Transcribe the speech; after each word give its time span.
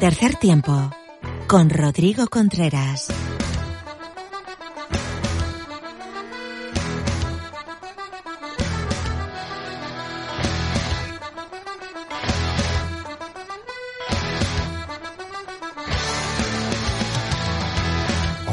Tercer 0.00 0.34
tiempo 0.34 0.90
con 1.46 1.70
Rodrigo 1.70 2.26
Contreras. 2.26 3.08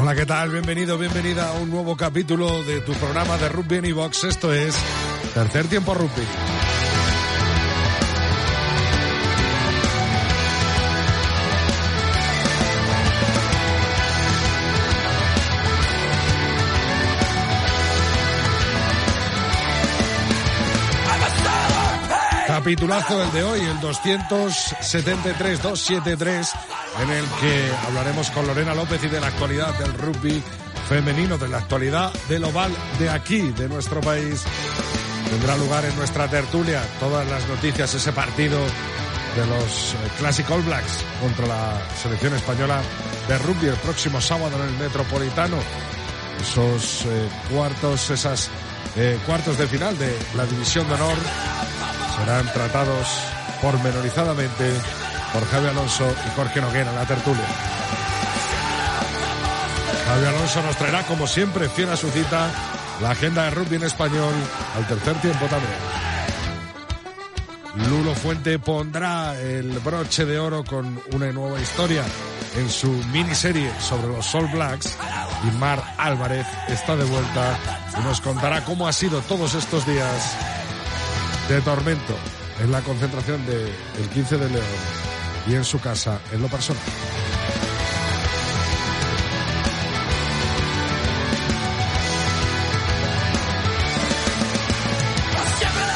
Hola, 0.00 0.14
¿qué 0.14 0.24
tal? 0.24 0.50
Bienvenido, 0.50 0.96
bienvenida 0.96 1.50
a 1.50 1.52
un 1.60 1.70
nuevo 1.70 1.94
capítulo 1.94 2.62
de 2.62 2.80
tu 2.80 2.94
programa 2.94 3.36
de 3.36 3.50
Rugby 3.50 3.76
en 3.76 3.84
iVox. 3.84 4.24
Esto 4.24 4.50
es 4.50 4.74
Tercer 5.34 5.66
Tiempo 5.66 5.92
Rugby. 5.92 6.53
Capitulazo 22.64 23.22
el 23.22 23.30
de 23.32 23.42
hoy, 23.42 23.60
el 23.60 23.78
273-273, 23.80 26.48
en 27.02 27.10
el 27.10 27.26
que 27.38 27.70
hablaremos 27.86 28.30
con 28.30 28.46
Lorena 28.46 28.74
López 28.74 29.04
y 29.04 29.08
de 29.08 29.20
la 29.20 29.26
actualidad 29.26 29.78
del 29.78 29.92
rugby 29.92 30.42
femenino, 30.88 31.36
de 31.36 31.48
la 31.48 31.58
actualidad 31.58 32.10
del 32.26 32.44
oval 32.44 32.72
de 32.98 33.10
aquí, 33.10 33.50
de 33.50 33.68
nuestro 33.68 34.00
país. 34.00 34.44
Tendrá 35.28 35.58
lugar 35.58 35.84
en 35.84 35.94
nuestra 35.96 36.26
tertulia 36.26 36.80
todas 37.00 37.28
las 37.28 37.46
noticias, 37.48 37.92
ese 37.92 38.12
partido 38.12 38.58
de 39.36 39.46
los 39.46 39.92
eh, 39.92 39.96
Classic 40.18 40.50
All 40.50 40.62
Blacks 40.62 41.04
contra 41.20 41.46
la 41.46 41.82
selección 42.02 42.32
española 42.32 42.80
de 43.28 43.36
rugby 43.40 43.66
el 43.66 43.76
próximo 43.76 44.22
sábado 44.22 44.56
en 44.56 44.62
el 44.70 44.78
Metropolitano. 44.78 45.58
Esos 46.40 47.04
eh, 47.04 47.28
cuartos, 47.52 48.08
esas 48.08 48.48
eh, 48.96 49.18
cuartos 49.26 49.58
de 49.58 49.66
final 49.66 49.98
de 49.98 50.16
la 50.34 50.46
División 50.46 50.88
de 50.88 50.94
Honor 50.94 51.18
serán 52.16 52.52
tratados 52.52 53.06
pormenorizadamente 53.60 54.72
por 55.32 55.46
Javi 55.46 55.68
Alonso 55.68 56.06
y 56.26 56.36
Jorge 56.36 56.60
Noguera 56.60 56.90
en 56.90 56.96
la 56.96 57.06
tertulia. 57.06 57.44
Javi 60.06 60.26
Alonso 60.26 60.62
nos 60.62 60.76
traerá, 60.76 61.02
como 61.04 61.26
siempre, 61.26 61.68
fiel 61.68 61.90
a 61.90 61.96
su 61.96 62.10
cita, 62.10 62.50
la 63.00 63.10
agenda 63.10 63.44
de 63.44 63.50
rugby 63.50 63.76
en 63.76 63.84
español 63.84 64.34
al 64.76 64.86
tercer 64.86 65.14
tiempo 65.20 65.46
también. 65.46 65.74
Lulo 67.90 68.14
Fuente 68.14 68.58
pondrá 68.58 69.38
el 69.40 69.78
broche 69.80 70.24
de 70.24 70.38
oro 70.38 70.62
con 70.62 71.00
una 71.12 71.32
nueva 71.32 71.60
historia 71.60 72.04
en 72.56 72.70
su 72.70 72.90
miniserie 73.12 73.70
sobre 73.80 74.08
los 74.08 74.32
All 74.34 74.46
Blacks 74.46 74.96
y 75.42 75.56
Mar 75.58 75.82
Álvarez 75.98 76.46
está 76.68 76.94
de 76.94 77.04
vuelta 77.04 77.58
y 77.98 78.04
nos 78.04 78.20
contará 78.20 78.64
cómo 78.64 78.86
ha 78.86 78.92
sido 78.92 79.20
todos 79.22 79.54
estos 79.54 79.84
días 79.86 80.36
de 81.48 81.60
tormento 81.60 82.14
en 82.60 82.72
la 82.72 82.80
concentración 82.80 83.44
del 83.46 84.08
15 84.12 84.38
de 84.38 84.48
León 84.48 84.64
y 85.46 85.54
en 85.54 85.64
su 85.64 85.78
casa 85.80 86.20
en 86.32 86.40
lo 86.40 86.48
personal. 86.48 86.82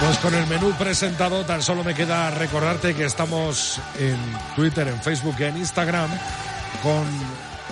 Pues 0.00 0.18
con 0.18 0.34
el 0.34 0.46
menú 0.46 0.70
presentado 0.72 1.44
tan 1.44 1.62
solo 1.62 1.82
me 1.82 1.94
queda 1.94 2.30
recordarte 2.30 2.94
que 2.94 3.04
estamos 3.04 3.80
en 3.98 4.18
Twitter, 4.54 4.88
en 4.88 5.00
Facebook 5.00 5.36
y 5.38 5.44
en 5.44 5.56
Instagram 5.56 6.10
con 6.82 7.04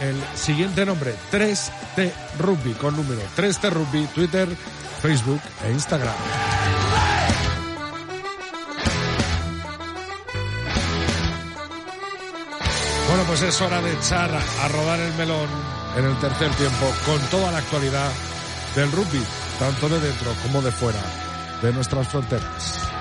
el 0.01 0.17
siguiente 0.35 0.87
nombre, 0.87 1.15
3T 1.31 2.11
Rugby, 2.39 2.73
con 2.73 2.97
número 2.97 3.21
3T 3.37 3.71
Rugby, 3.71 4.07
Twitter, 4.15 4.49
Facebook 5.03 5.41
e 5.67 5.73
Instagram. 5.73 6.52
Bueno, 13.13 13.27
pues 13.27 13.43
es 13.43 13.61
hora 13.61 13.83
de 13.83 13.93
echar 13.93 14.31
a 14.35 14.69
rodar 14.69 14.99
el 14.99 15.13
melón 15.17 15.47
en 15.99 16.07
el 16.07 16.19
tercer 16.19 16.51
tiempo 16.53 16.91
con 17.05 17.21
toda 17.29 17.53
la 17.53 17.59
actualidad 17.59 18.11
del 18.75 18.91
rugby, 18.91 19.23
tanto 19.59 19.91
de 19.91 20.01
dentro 20.01 20.33
como 20.43 20.63
de 20.63 20.73
fuera 20.73 21.03
de 21.61 21.75
nuestras 21.75 22.09
fronteras. 22.09 22.92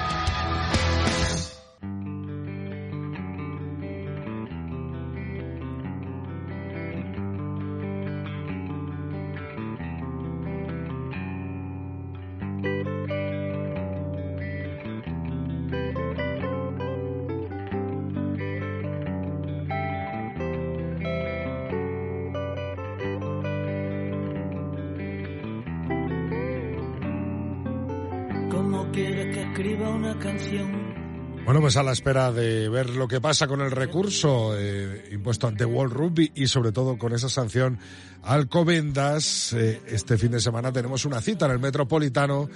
Bueno, 31.45 31.61
pues 31.61 31.77
a 31.77 31.83
la 31.83 31.91
espera 31.91 32.31
de 32.31 32.69
ver 32.69 32.89
lo 32.91 33.07
que 33.07 33.19
pasa 33.19 33.47
con 33.47 33.61
el 33.61 33.71
recurso 33.71 34.55
eh, 34.57 35.09
impuesto 35.11 35.47
ante 35.47 35.65
World 35.65 35.93
Rugby 35.93 36.31
y 36.35 36.47
sobre 36.47 36.71
todo 36.71 36.97
con 36.97 37.13
esa 37.13 37.29
sanción 37.29 37.79
al 38.21 38.47
Covendas, 38.47 39.53
eh, 39.53 39.81
este 39.87 40.17
fin 40.17 40.31
de 40.31 40.39
semana 40.39 40.71
tenemos 40.71 41.05
una 41.05 41.21
cita 41.21 41.45
en 41.45 41.53
el 41.53 41.59
Metropolitano 41.59 42.47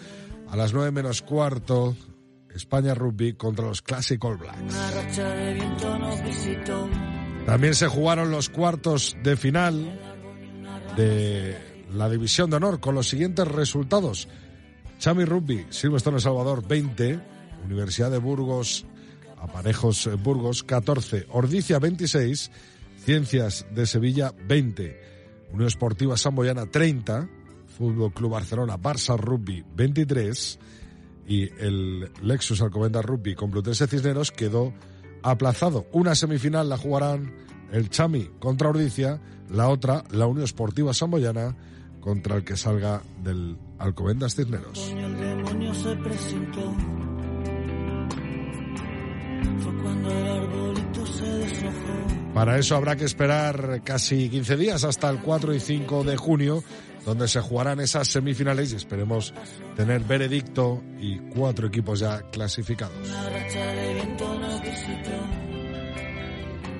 a 0.49 0.55
las 0.55 0.73
nueve 0.73 0.91
menos 0.91 1.21
cuarto, 1.21 1.95
España 2.53 2.93
Rugby 2.93 3.33
contra 3.33 3.65
los 3.65 3.81
Classic 3.81 4.23
All 4.23 4.37
Blacks. 4.37 4.73
También 7.45 7.75
se 7.75 7.87
jugaron 7.87 8.29
los 8.29 8.49
cuartos 8.49 9.17
de 9.23 9.35
final 9.35 9.99
de 10.95 11.83
la 11.91 12.09
División 12.09 12.49
de 12.49 12.57
Honor 12.57 12.79
con 12.79 12.93
los 12.93 13.07
siguientes 13.07 13.47
resultados. 13.47 14.27
Chami 14.99 15.25
Rugby, 15.25 15.65
Silvestre 15.69 16.19
Salvador 16.19 16.65
20, 16.67 17.19
Universidad 17.65 18.11
de 18.11 18.17
Burgos, 18.17 18.85
Aparejos 19.39 20.09
Burgos 20.23 20.63
14, 20.63 21.27
Ordicia 21.29 21.79
26, 21.79 22.51
Ciencias 23.03 23.65
de 23.71 23.85
Sevilla 23.85 24.33
20, 24.47 24.99
Unión 25.51 25.67
Esportiva 25.67 26.17
Samboyana 26.17 26.65
30, 26.65 27.29
Fútbol 27.77 28.13
Club 28.13 28.31
Barcelona 28.31 28.77
Barça 28.77 29.17
Rugby 29.17 29.63
23 29.75 30.59
y 31.27 31.43
el 31.59 32.11
Lexus 32.21 32.61
Alcobendas 32.61 33.03
Rugby 33.03 33.35
Complutense 33.35 33.87
Cisneros 33.87 34.31
quedó 34.31 34.73
aplazado. 35.23 35.85
Una 35.91 36.15
semifinal 36.15 36.69
la 36.69 36.77
jugarán 36.77 37.33
el 37.71 37.89
Chami 37.89 38.29
contra 38.39 38.69
Ordicia, 38.69 39.19
la 39.49 39.67
otra 39.69 40.03
la 40.11 40.27
Unión 40.27 40.45
Esportiva 40.45 40.93
Samboyana 40.93 41.55
contra 41.99 42.35
el 42.37 42.43
que 42.43 42.55
salga 42.55 43.01
del 43.23 43.57
Alcobendas 43.79 44.35
Cisneros. 44.35 44.93
Para 52.33 52.57
eso 52.57 52.75
habrá 52.75 52.95
que 52.95 53.05
esperar 53.05 53.81
casi 53.83 54.29
15 54.29 54.57
días 54.57 54.83
hasta 54.83 55.09
el 55.09 55.19
4 55.19 55.53
y 55.53 55.59
5 55.59 56.03
de 56.03 56.17
junio, 56.17 56.63
donde 57.05 57.27
se 57.27 57.39
jugarán 57.39 57.79
esas 57.79 58.09
semifinales 58.09 58.73
y 58.73 58.75
esperemos 58.75 59.33
tener 59.77 60.01
veredicto 60.03 60.83
y 60.99 61.19
cuatro 61.33 61.67
equipos 61.67 61.99
ya 61.99 62.21
clasificados. 62.31 62.97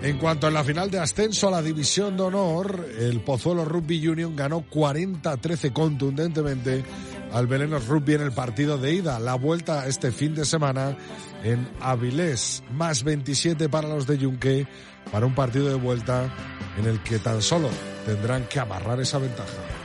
En 0.05 0.19
cuanto 0.19 0.45
a 0.45 0.51
la 0.51 0.63
final 0.63 0.91
de 0.91 0.99
ascenso 0.99 1.47
a 1.47 1.51
la 1.51 1.63
División 1.63 2.15
de 2.15 2.21
Honor, 2.21 2.87
el 2.99 3.21
Pozuelo 3.21 3.65
Rugby 3.65 4.07
Union 4.07 4.35
ganó 4.35 4.63
40-13 4.69 5.73
contundentemente 5.73 6.83
al 7.31 7.47
Belenos 7.47 7.87
Rugby 7.87 8.13
en 8.13 8.21
el 8.21 8.31
partido 8.31 8.77
de 8.77 8.93
ida. 8.93 9.17
La 9.19 9.33
vuelta 9.33 9.87
este 9.87 10.11
fin 10.11 10.35
de 10.35 10.45
semana 10.45 10.95
en 11.43 11.67
Avilés, 11.81 12.61
más 12.69 13.03
27 13.03 13.67
para 13.67 13.89
los 13.89 14.05
de 14.05 14.19
Yunque, 14.19 14.67
para 15.11 15.25
un 15.25 15.33
partido 15.33 15.69
de 15.69 15.73
vuelta 15.73 16.31
en 16.77 16.85
el 16.85 17.01
que 17.01 17.17
tan 17.17 17.41
solo 17.41 17.69
tendrán 18.05 18.47
que 18.47 18.59
amarrar 18.59 18.99
esa 18.99 19.17
ventaja. 19.17 19.84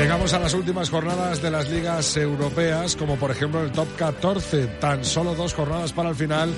Llegamos 0.00 0.32
a 0.32 0.38
las 0.38 0.54
últimas 0.54 0.88
jornadas 0.88 1.42
de 1.42 1.50
las 1.50 1.68
ligas 1.68 2.16
europeas, 2.16 2.96
como 2.96 3.16
por 3.16 3.30
ejemplo 3.30 3.62
el 3.62 3.70
top 3.70 3.86
14. 3.96 4.66
Tan 4.80 5.04
solo 5.04 5.34
dos 5.34 5.52
jornadas 5.52 5.92
para 5.92 6.08
el 6.08 6.14
final, 6.14 6.54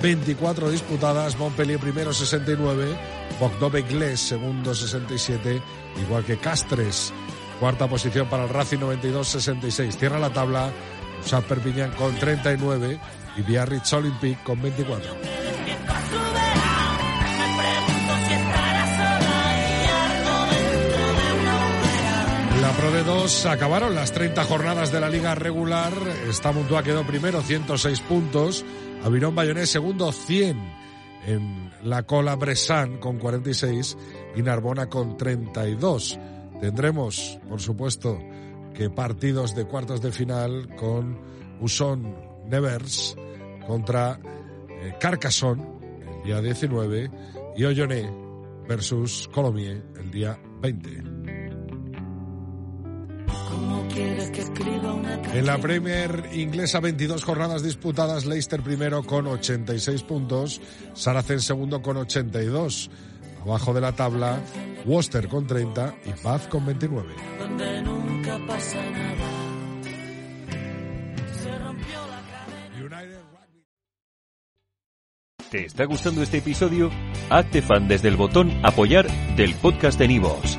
24 0.00 0.70
disputadas. 0.70 1.36
Montpellier 1.38 1.78
primero 1.78 2.14
69, 2.14 2.96
Bogdove 3.38 3.82
Gles 3.86 4.18
segundo 4.18 4.74
67, 4.74 5.60
igual 6.00 6.24
que 6.24 6.38
Castres 6.38 7.12
Cuarta 7.60 7.86
posición 7.86 8.28
para 8.30 8.44
el 8.44 8.48
Racing 8.48 8.78
92-66. 8.78 9.98
Cierra 9.98 10.18
la 10.18 10.30
tabla 10.30 10.70
San 11.22 11.42
Perpiñán 11.42 11.90
con 11.92 12.14
39 12.14 12.98
y 13.36 13.42
Biarritz 13.42 13.92
Olympic 13.92 14.42
con 14.42 14.62
24. 14.62 15.10
La 22.96 23.02
Pro 23.02 23.12
de 23.12 23.20
2 23.20 23.46
acabaron 23.46 23.94
las 23.94 24.12
30 24.12 24.42
jornadas 24.44 24.90
de 24.90 25.00
la 25.00 25.10
liga 25.10 25.34
regular. 25.34 25.92
Esta 26.30 26.52
Mutua 26.52 26.82
quedó 26.82 27.06
primero, 27.06 27.42
106 27.42 28.00
puntos. 28.00 28.64
Avirón 29.04 29.34
Bayonés 29.34 29.68
segundo, 29.68 30.10
100. 30.12 30.56
En 31.26 31.70
la 31.82 32.04
cola 32.04 32.36
Bressan 32.36 32.96
con 32.96 33.18
46 33.18 33.98
y 34.36 34.42
Narbona 34.42 34.88
con 34.88 35.18
32. 35.18 36.18
Tendremos, 36.58 37.38
por 37.46 37.60
supuesto, 37.60 38.18
que 38.72 38.88
partidos 38.88 39.54
de 39.54 39.66
cuartos 39.66 40.00
de 40.00 40.10
final 40.10 40.74
con 40.76 41.18
Uson 41.60 42.16
Nevers 42.48 43.14
contra 43.66 44.18
eh, 44.70 44.94
Carcassonne 44.98 45.62
el 46.00 46.22
día 46.24 46.40
19 46.40 47.10
y 47.58 47.64
Olloné 47.64 48.10
versus 48.66 49.28
Colomiers 49.34 49.82
el 49.98 50.10
día 50.10 50.40
20. 50.62 51.15
En 53.96 55.46
la 55.46 55.58
Premier 55.58 56.30
inglesa, 56.32 56.80
22 56.80 57.24
jornadas 57.24 57.62
disputadas, 57.62 58.26
Leicester 58.26 58.62
primero 58.62 59.02
con 59.02 59.26
86 59.26 60.02
puntos, 60.02 60.60
Saracen 60.94 61.40
segundo 61.40 61.82
con 61.82 61.96
82. 61.96 62.90
Abajo 63.42 63.72
de 63.74 63.80
la 63.80 63.92
tabla, 63.92 64.40
Worcester 64.84 65.28
con 65.28 65.46
30 65.46 65.94
y 66.04 66.22
Bath 66.22 66.48
con 66.48 66.66
29. 66.66 67.14
¿Te 75.50 75.64
está 75.64 75.84
gustando 75.84 76.22
este 76.22 76.38
episodio? 76.38 76.90
Hazte 77.30 77.62
fan 77.62 77.88
desde 77.88 78.08
el 78.08 78.16
botón 78.16 78.52
Apoyar 78.64 79.06
del 79.36 79.54
podcast 79.54 79.98
de 79.98 80.08
Nivos. 80.08 80.58